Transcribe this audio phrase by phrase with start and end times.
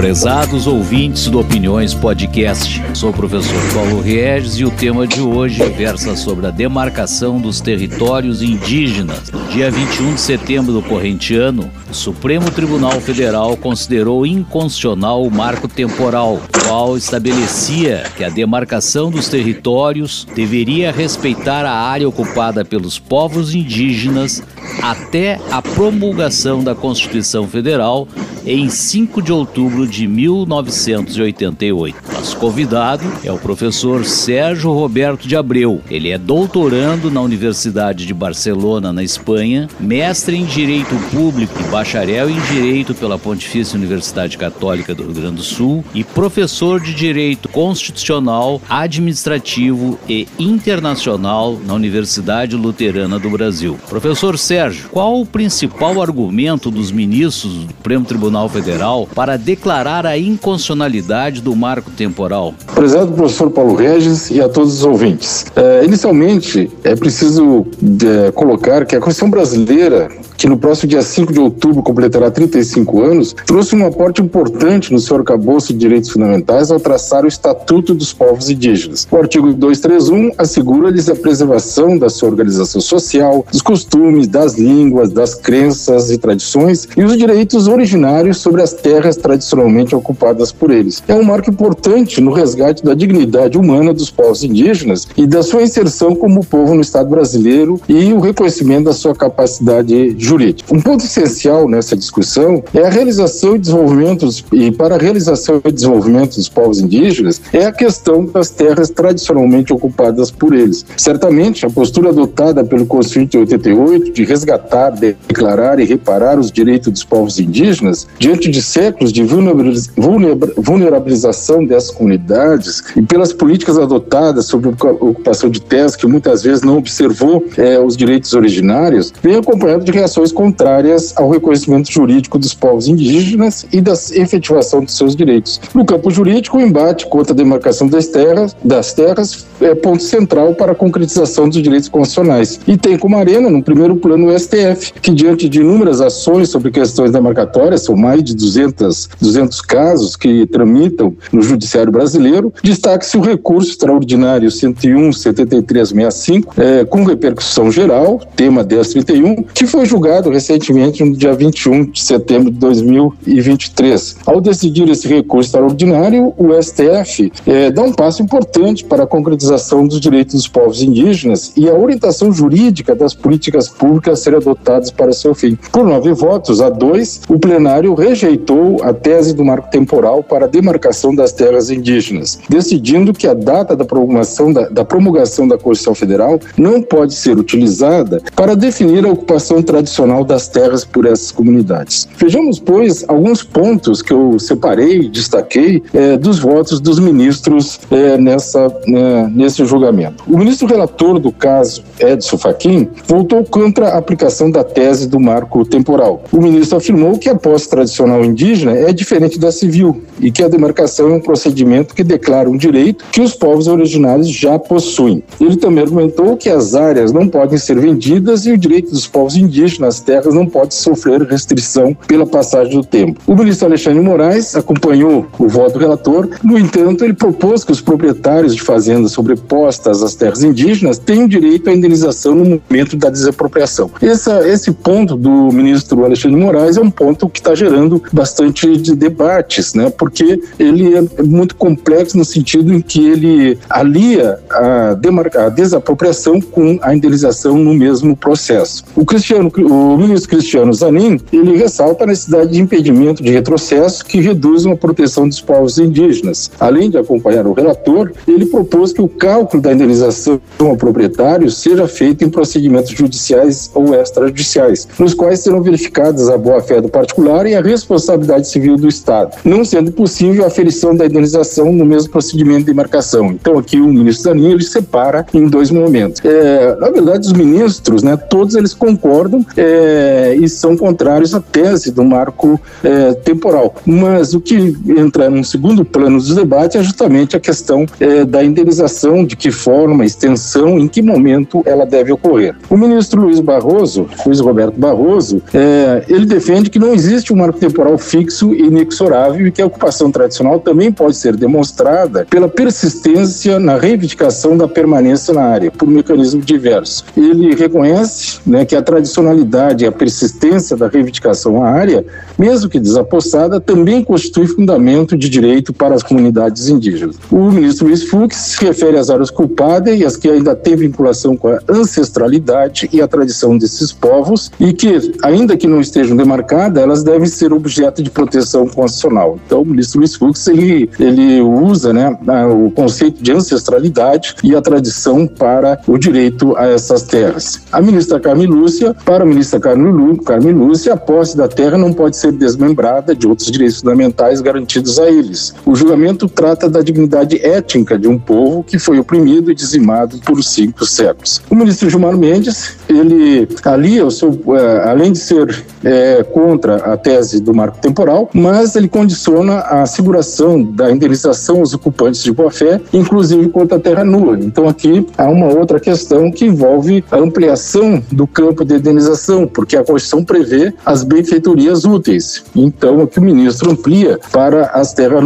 [0.00, 5.62] Prezados ouvintes do Opiniões Podcast, sou o professor Paulo Regis e o tema de hoje
[5.72, 9.30] versa sobre a demarcação dos territórios indígenas.
[9.50, 15.66] Dia 21 de setembro do corrente ano, o Supremo Tribunal Federal considerou inconstitucional o marco
[15.66, 23.52] temporal, qual estabelecia que a demarcação dos territórios deveria respeitar a área ocupada pelos povos
[23.52, 24.40] indígenas
[24.80, 28.06] até a promulgação da Constituição Federal
[28.46, 31.96] em 5 de outubro de 1988.
[32.12, 35.80] Nosso convidado é o professor Sérgio Roberto de Abreu.
[35.90, 39.39] Ele é doutorando na Universidade de Barcelona, na Espanha,
[39.78, 45.36] mestre em Direito Público e bacharel em Direito pela Pontifícia Universidade Católica do Rio Grande
[45.36, 53.78] do Sul e professor de Direito Constitucional, Administrativo e Internacional na Universidade Luterana do Brasil.
[53.88, 60.18] Professor Sérgio, qual o principal argumento dos ministros do Supremo Tribunal Federal para declarar a
[60.18, 62.54] inconstitucionalidade do marco temporal?
[62.74, 65.46] Prezado professor Paulo Regis e a todos os ouvintes.
[65.56, 67.66] É, inicialmente, é preciso
[68.04, 70.08] é, colocar que a Constituição brasileira
[70.40, 74.98] que no próximo dia 5 de outubro completará 35 anos, trouxe um aporte importante no
[74.98, 79.06] seu arcabouço de direitos fundamentais ao traçar o Estatuto dos Povos Indígenas.
[79.10, 85.34] O artigo 231 assegura-lhes a preservação da sua organização social, dos costumes, das línguas, das
[85.34, 91.02] crenças e tradições e os direitos originários sobre as terras tradicionalmente ocupadas por eles.
[91.06, 95.60] É um marco importante no resgate da dignidade humana dos povos indígenas e da sua
[95.60, 100.74] inserção como povo no Estado brasileiro e o reconhecimento da sua capacidade jurídico.
[100.74, 105.72] Um ponto essencial nessa discussão é a realização e desenvolvimento, e para a realização e
[105.72, 110.86] desenvolvimento dos povos indígenas, é a questão das terras tradicionalmente ocupadas por eles.
[110.96, 116.92] Certamente, a postura adotada pelo Constituinte de 88 de resgatar, declarar e reparar os direitos
[116.92, 124.68] dos povos indígenas, diante de séculos de vulnerabilização dessas comunidades e pelas políticas adotadas sobre
[124.68, 129.84] a ocupação de terras, que muitas vezes não observou é, os direitos originários, vem acompanhado
[129.84, 135.60] de reações contrárias ao reconhecimento jurídico dos povos indígenas e da efetivação de seus direitos.
[135.74, 140.54] No campo jurídico, o embate contra a demarcação das terras, das terras é ponto central
[140.54, 142.60] para a concretização dos direitos constitucionais.
[142.66, 146.70] E tem como arena, no primeiro plano, o STF, que diante de inúmeras ações sobre
[146.70, 153.20] questões demarcatórias, são mais de 200, 200 casos que tramitam no judiciário brasileiro, destaque-se o
[153.20, 161.04] recurso extraordinário 101 7365, é, com repercussão geral, tema 1031, que foi julgado julgado recentemente
[161.04, 164.16] no dia 21 de setembro de 2023.
[164.26, 169.86] Ao decidir esse recurso extraordinário, o STF é, dá um passo importante para a concretização
[169.86, 174.90] dos direitos dos povos indígenas e a orientação jurídica das políticas públicas a serem adotadas
[174.90, 175.56] para seu fim.
[175.70, 180.48] Por nove votos a dois, o plenário rejeitou a tese do marco temporal para a
[180.48, 185.94] demarcação das terras indígenas, decidindo que a data da promulgação da, da promulgação da Constituição
[185.94, 191.32] Federal não pode ser utilizada para definir a ocupação tradicional tradicional das terras por essas
[191.32, 192.08] comunidades.
[192.16, 198.72] Vejamos, pois, alguns pontos que eu separei, destaquei, é, dos votos dos ministros é, nessa,
[198.86, 200.22] né, nesse julgamento.
[200.28, 205.64] O ministro relator do caso, Edson Fachin, voltou contra a aplicação da tese do marco
[205.64, 206.22] temporal.
[206.32, 210.48] O ministro afirmou que a posse tradicional indígena é diferente da civil e que a
[210.48, 215.22] demarcação é um procedimento que declara um direito que os povos originários já possuem.
[215.40, 219.36] Ele também argumentou que as áreas não podem ser vendidas e o direito dos povos
[219.36, 223.20] indígenas nas terras não pode sofrer restrição pela passagem do tempo.
[223.26, 227.80] O ministro Alexandre Moraes acompanhou o voto do relator, no entanto, ele propôs que os
[227.80, 233.90] proprietários de fazendas sobrepostas às terras indígenas tenham direito à indenização no momento da desapropriação.
[234.00, 238.94] Essa, esse ponto do ministro Alexandre Moraes é um ponto que está gerando bastante de
[238.94, 239.90] debates, né?
[239.90, 244.96] porque ele é muito complexo no sentido em que ele alia a,
[245.36, 248.84] a desapropriação com a indenização no mesmo processo.
[248.94, 254.20] O Cristiano, o ministro Cristiano Zanin, ele ressalta a necessidade de impedimento de retrocesso que
[254.20, 256.50] reduzam a proteção dos povos indígenas.
[256.58, 261.86] Além de acompanhar o relator, ele propôs que o cálculo da indenização ao proprietário seja
[261.86, 267.54] feito em procedimentos judiciais ou extrajudiciais, nos quais serão verificadas a boa-fé do particular e
[267.54, 272.60] a responsabilidade civil do Estado, não sendo possível a aferição da indenização no mesmo procedimento
[272.60, 273.26] de demarcação.
[273.26, 276.20] Então, aqui o ministro Zanin ele separa em dois momentos.
[276.24, 281.90] É, na verdade, os ministros, né, todos eles concordam é, e são contrários à tese
[281.90, 283.74] do marco é, temporal.
[283.84, 288.42] Mas o que entra num segundo plano dos debates é justamente a questão é, da
[288.42, 292.56] indenização, de que forma, extensão, em que momento ela deve ocorrer.
[292.70, 297.58] O ministro Luiz Barroso, Luiz Roberto Barroso, é, ele defende que não existe um marco
[297.58, 303.58] temporal fixo e inexorável e que a ocupação tradicional também pode ser demonstrada pela persistência
[303.58, 307.04] na reivindicação da permanência na área, por um mecanismo diverso.
[307.14, 309.49] Ele reconhece né, que a tradicionalidade
[309.80, 312.04] e a persistência da reivindicação à área,
[312.38, 317.16] mesmo que desapossada, também constitui fundamento de direito para as comunidades indígenas.
[317.30, 321.36] O ministro Luiz Fux se refere às áreas culpadas e as que ainda têm vinculação
[321.36, 326.82] com a ancestralidade e a tradição desses povos e que, ainda que não estejam demarcadas,
[326.82, 329.38] elas devem ser objeto de proteção constitucional.
[329.46, 332.16] Então, o ministro Luiz Fux ele, ele usa né,
[332.46, 337.60] o conceito de ancestralidade e a tradição para o direito a essas terras.
[337.72, 342.16] A ministra Carmen Lúcia, para a ministra Carmen Lúcia, a posse da terra não pode
[342.16, 345.54] ser desmembrada de outros direitos fundamentais garantidos a eles.
[345.64, 350.42] O julgamento trata da dignidade étnica de um povo que foi oprimido e dizimado por
[350.42, 351.40] cinco séculos.
[351.48, 356.96] O ministro Gilmar Mendes, ele alia o seu, eh, além de ser é, contra a
[356.96, 362.80] tese do marco temporal, mas ele condiciona a asseguração da indenização aos ocupantes de boa-fé,
[362.92, 364.38] inclusive contra a terra nua.
[364.38, 369.76] Então aqui há uma outra questão que envolve a ampliação do campo de indenização, porque
[369.76, 372.44] a Constituição prevê as benfeitorias úteis.
[372.54, 375.24] Então aqui o ministro amplia para as terras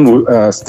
[0.48, 0.62] as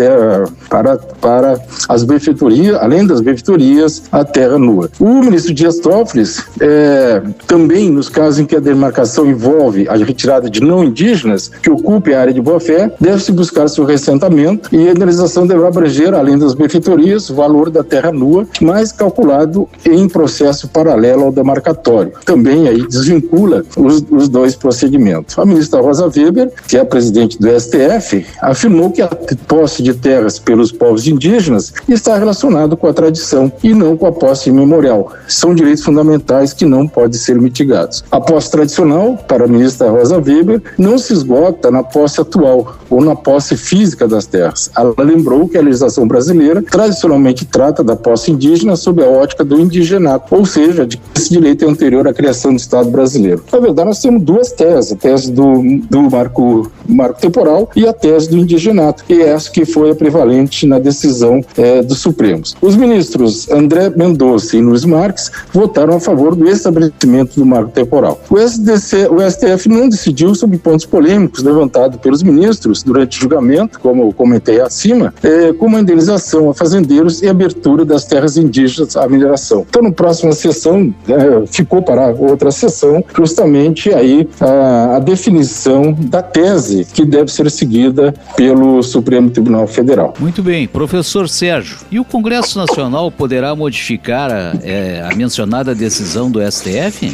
[0.69, 1.59] para para
[1.89, 4.89] as benfeitorias, além das benfeitorias, a terra nua.
[4.99, 6.23] O ministro Dias Toffoli
[6.59, 11.69] é, também nos casos em que a demarcação envolve a retirada de não indígenas que
[11.69, 16.37] ocupem a área de boa-fé, deve-se buscar seu ressentamento e a indenização deverá abranger, além
[16.37, 22.13] das benfeitorias, o valor da terra nua, mais calculado em processo paralelo ao demarcatório.
[22.25, 25.37] Também aí desvincula os, os dois procedimentos.
[25.37, 29.07] A ministra Rosa Weber, que é a presidente do STF, afirmou que a
[29.47, 34.11] posse de terras pelos povos indígenas está relacionado com a tradição e não com a
[34.11, 35.11] posse memorial.
[35.27, 38.03] São direitos fundamentais que não podem ser mitigados.
[38.11, 43.01] A posse tradicional, para a ministra Rosa Weber, não se esgota na posse atual ou
[43.01, 44.69] na posse física das terras.
[44.77, 49.59] Ela lembrou que a legislação brasileira tradicionalmente trata da posse indígena sob a ótica do
[49.59, 53.43] indigenato, ou seja, de que esse direito é anterior à criação do Estado brasileiro.
[53.51, 57.93] Na verdade, nós temos duas teses, a tese do, do marco, marco temporal e a
[57.93, 62.55] tese do indigenato, e é essa que foi a prevalente na decisão é, dos Supremos.
[62.61, 68.19] Os ministros André Mendonça e Luiz Marques votaram a favor do estabelecimento do marco temporal.
[68.29, 73.79] O, SDC, o STF não decidiu sobre pontos polêmicos levantados pelos ministros durante o julgamento,
[73.79, 78.95] como eu comentei acima, é, como a indenização a fazendeiros e abertura das terras indígenas
[78.95, 79.65] à mineração.
[79.67, 86.21] Então, na próxima sessão, é, ficou para outra sessão, justamente aí a, a definição da
[86.21, 90.13] tese que deve ser seguida pelo Supremo Tribunal Federal.
[90.19, 91.77] Muito bem, professor Sérgio.
[91.91, 97.13] E o Congresso Nacional poderá modificar a, é, a mencionada decisão do STF?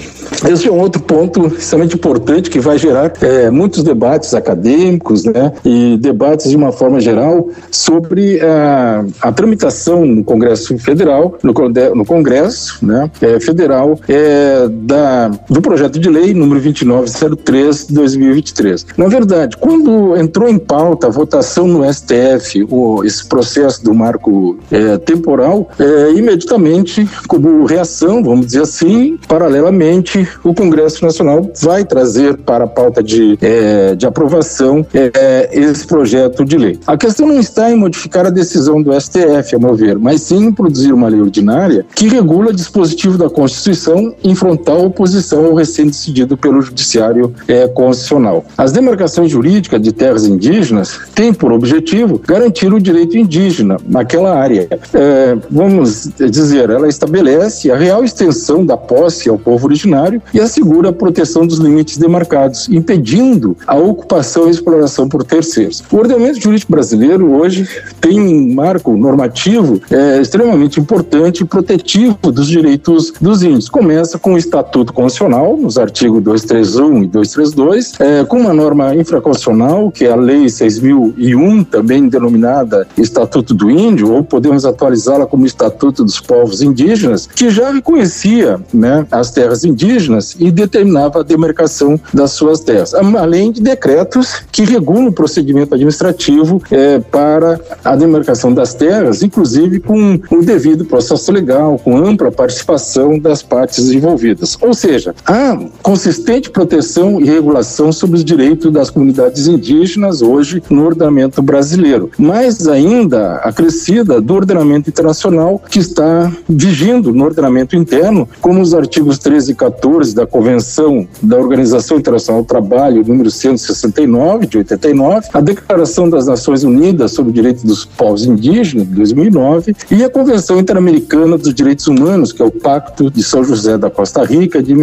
[0.50, 5.51] Esse é um outro ponto extremamente importante que vai gerar é, muitos debates acadêmicos, né,
[5.63, 11.54] e debates de uma forma geral sobre a, a tramitação no Congresso Federal, no,
[11.95, 18.88] no Congresso, né, é, Federal, é, da, do projeto de lei número 2903 de 2023.
[18.97, 24.59] Na verdade, quando entrou em pauta a votação no STF, o, esse processo do marco
[24.69, 32.35] é, temporal, é, imediatamente, como reação, vamos dizer assim, paralelamente, o Congresso Nacional vai trazer
[32.40, 36.80] para a pauta de, é, de aprovação é, esse projeto de lei.
[36.85, 40.47] A questão não está em modificar a decisão do STF, a meu ver, mas sim
[40.47, 46.35] em produzir uma lei ordinária que regula dispositivo da Constituição em frontal oposição ao recém-decidido
[46.35, 48.45] pelo Judiciário é, Constitucional.
[48.57, 54.68] As demarcações jurídicas de terras indígenas têm por objetivo garantir o direito indígena naquela área.
[54.94, 60.89] É, vamos dizer, ela estabelece a real extensão da posse ao povo originário e assegura
[60.89, 65.83] a proteção dos limites demarcados, impedindo a ocupação e exploração por terceiros.
[65.91, 67.68] O ordenamento jurídico brasileiro hoje
[67.99, 73.69] tem um marco normativo é, extremamente importante e protetivo dos direitos dos índios.
[73.69, 79.92] Começa com o Estatuto Constitucional, nos artigos 231 e 232, é, com uma norma infraconstitucional,
[79.92, 86.04] que é a Lei 6001, também denominada Estatuto do Índio, ou podemos atualizá-la como Estatuto
[86.04, 92.31] dos Povos Indígenas, que já reconhecia né, as terras indígenas e determinava a demarcação das
[92.31, 98.74] suas terras, além de decretos que regulam o procedimento administrativo é, para a demarcação das
[98.74, 104.58] terras, inclusive com o devido processo legal, com ampla participação das partes envolvidas.
[104.62, 105.41] Ou seja, há
[105.81, 112.68] consistente proteção e regulação sobre os direitos das comunidades indígenas hoje no ordenamento brasileiro, mais
[112.68, 119.52] ainda acrescida do ordenamento internacional que está vigindo no ordenamento interno, como os artigos 13
[119.52, 126.10] e 14 da Convenção da Organização Internacional do Trabalho, número 169 de 89, a Declaração
[126.10, 131.38] das Nações Unidas sobre o Direito dos Povos Indígenas de 2009 e a Convenção Interamericana
[131.38, 134.74] dos Direitos Humanos, que é o Pacto de São José da Costa Rica de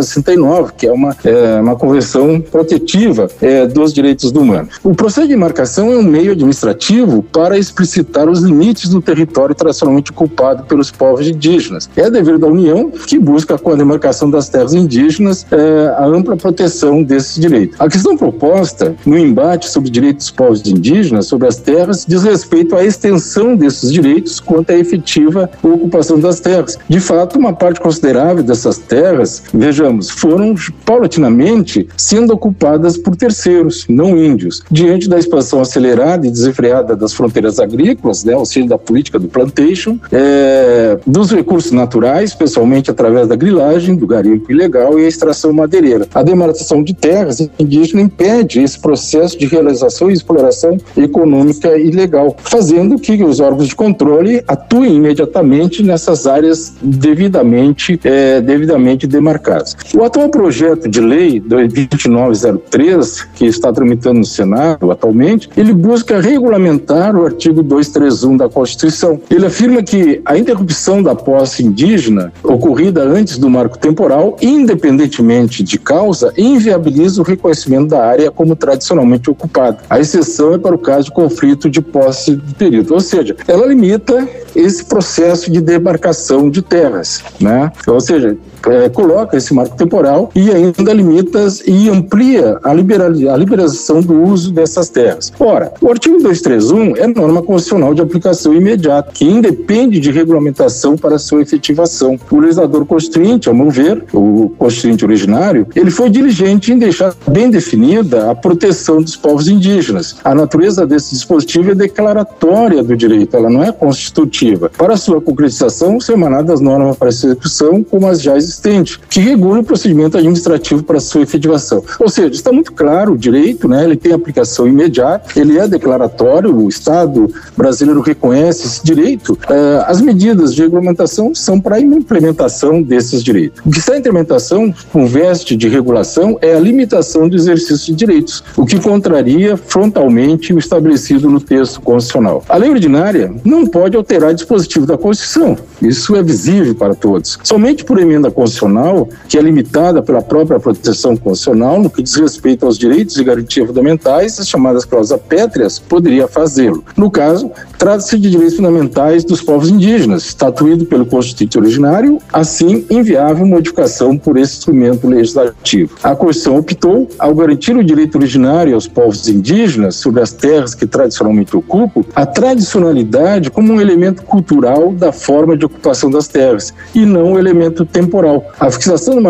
[0.00, 4.68] 1969, que é uma, é, uma convenção protetiva é, dos direitos do humano.
[4.82, 10.10] O processo de demarcação é um meio administrativo para explicitar os limites do território tradicionalmente
[10.10, 11.88] ocupado pelos povos indígenas.
[11.96, 16.36] É dever da União que busca com a demarcação das terras indígenas é, a ampla
[16.36, 17.80] proteção desses direitos.
[17.80, 22.76] A questão proposta no embate sobre direitos dos povos indígenas sobre as terras diz respeito
[22.76, 26.78] à extensão desses direitos quanto à efetiva ocupação das terras.
[26.88, 29.42] De fato, uma parte considerável dessas terras,
[29.90, 30.54] vejamos, foram
[30.84, 34.62] paulatinamente sendo ocupadas por terceiros, não índios.
[34.70, 39.28] Diante da expansão acelerada e desenfreada das fronteiras agrícolas, né, ou seja, da política do
[39.28, 45.52] plantation, é, dos recursos naturais, especialmente através da grilagem, do garimpo ilegal e a extração
[45.52, 46.06] madeireira.
[46.14, 52.98] A demarcação de terras indígenas impede esse processo de realização e exploração econômica ilegal, fazendo
[52.98, 59.76] que os órgãos de controle atuem imediatamente nessas áreas devidamente, é, devidamente demarcadas.
[59.94, 67.16] O atual projeto de lei 2903, que está tramitando no Senado atualmente, ele busca regulamentar
[67.16, 69.20] o artigo 231 da Constituição.
[69.30, 75.78] Ele afirma que a interrupção da posse indígena ocorrida antes do marco temporal, independentemente de
[75.78, 79.78] causa, inviabiliza o reconhecimento da área como tradicionalmente ocupada.
[79.88, 83.66] A exceção é para o caso de conflito de posse de período, ou seja, ela
[83.66, 87.70] limita esse processo de demarcação de terras, né?
[87.86, 88.36] Ou seja,
[88.68, 94.22] é, coloca esse marco temporal e ainda limita e amplia a, liberal, a liberação do
[94.22, 95.32] uso dessas terras.
[95.38, 101.18] Ora, o artigo 231 é norma constitucional de aplicação imediata, que independe de regulamentação para
[101.18, 102.18] sua efetivação.
[102.30, 107.50] O legislador constituinte, ao meu ver, o constituinte originário, ele foi diligente em deixar bem
[107.50, 110.16] definida a proteção dos povos indígenas.
[110.24, 114.70] A natureza desse dispositivo é declaratória do direito, ela não é constitutiva.
[114.76, 119.20] Para sua concretização, são emanadas normas para execução, como as já existente, que
[119.58, 121.82] o procedimento administrativo para sua efetivação.
[121.98, 123.84] Ou seja, está muito claro o direito, né?
[123.84, 129.32] ele tem aplicação imediata, ele é declaratório, o Estado brasileiro reconhece esse direito.
[129.32, 133.60] Uh, as medidas de regulamentação são para a implementação desses direitos.
[133.64, 137.94] O que está em implementação, com veste de regulação, é a limitação do exercício de
[137.94, 142.44] direitos, o que contraria frontalmente o estabelecido no texto constitucional.
[142.48, 145.56] A lei ordinária não pode alterar dispositivo da Constituição.
[145.80, 147.38] Isso é visível para todos.
[147.42, 152.66] Somente por emenda constitucional, que é limitada pela própria proteção constitucional no que diz respeito
[152.66, 156.84] aos direitos e garantias fundamentais, as chamadas cláusulas pétreas, poderia fazê-lo.
[156.96, 163.46] No caso, trata-se de direitos fundamentais dos povos indígenas, estatuído pelo Constituinte originário, assim inviável
[163.46, 165.96] modificação por esse instrumento legislativo.
[166.02, 170.86] A Constituição optou, ao garantir o direito originário aos povos indígenas sobre as terras que
[170.86, 177.06] tradicionalmente ocupam, a tradicionalidade como um elemento cultural da forma de ocupação das terras e
[177.06, 178.44] não um elemento temporal.
[178.58, 179.29] A fixação marco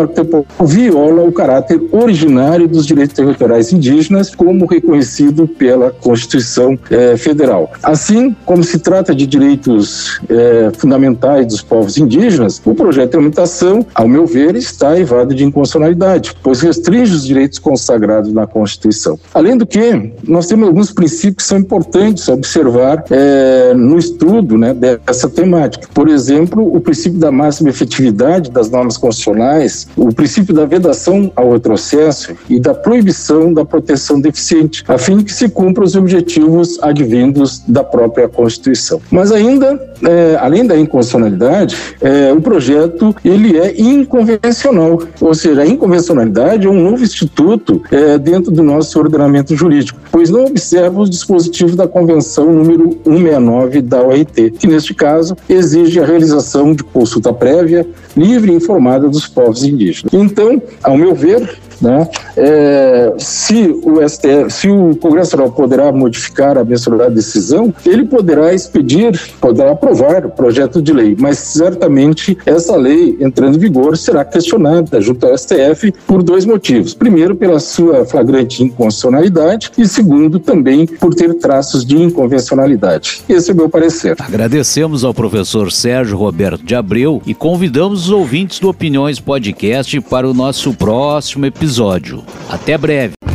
[0.65, 7.71] viola o caráter originário dos direitos territoriais indígenas, como reconhecido pela Constituição eh, Federal.
[7.83, 13.85] Assim como se trata de direitos eh, fundamentais dos povos indígenas, o projeto de tramitação,
[13.93, 19.19] ao meu ver, está evado de inconstitucionalidade, pois restringe os direitos consagrados na Constituição.
[19.33, 24.73] Além do que, nós temos alguns princípios que são importantes observar eh, no estudo né,
[24.73, 25.87] dessa temática.
[25.93, 31.51] Por exemplo, o princípio da máxima efetividade das normas constitucionais o princípio da vedação ao
[31.53, 36.81] retrocesso e da proibição da proteção deficiente, a fim de que se cumpram os objetivos
[36.81, 39.01] advindos da própria Constituição.
[39.11, 45.65] Mas ainda, é, além da inconstitucionalidade, é, o projeto ele é inconvencional, ou seja, a
[45.65, 51.09] inconvencionalidade é um novo instituto é, dentro do nosso ordenamento jurídico, pois não observa os
[51.09, 57.33] dispositivos da Convenção número 169 da OIT, que neste caso exige a realização de consulta
[57.33, 60.13] prévia, livre e informada dos povos indígenas.
[60.13, 62.07] Então, ao meu ver, né?
[62.37, 68.53] É, se o STF, se o Congresso Nacional poderá modificar a mencionada decisão, ele poderá
[68.53, 74.23] expedir, poderá aprovar o projeto de lei, mas certamente essa lei entrando em vigor será
[74.23, 76.93] questionada junto ao STF por dois motivos.
[76.93, 83.21] Primeiro, pela sua flagrante inconstitucionalidade e segundo, também por ter traços de inconvencionalidade.
[83.27, 84.15] Esse é o meu parecer.
[84.19, 90.29] Agradecemos ao professor Sérgio Roberto de Abreu e convidamos os ouvintes do Opiniões Podcast para
[90.29, 92.25] o nosso próximo episódio.
[92.49, 93.30] Até breve!